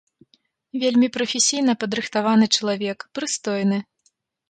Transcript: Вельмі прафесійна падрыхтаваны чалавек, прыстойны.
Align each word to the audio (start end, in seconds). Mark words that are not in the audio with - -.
Вельмі 0.83 1.09
прафесійна 1.17 1.77
падрыхтаваны 1.85 2.45
чалавек, 2.59 3.09
прыстойны. 3.19 3.77